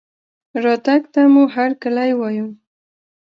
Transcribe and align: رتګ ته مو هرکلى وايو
رتګ 0.63 1.01
ته 1.13 1.21
مو 1.33 1.43
هرکلى 1.55 2.09
وايو 2.19 2.47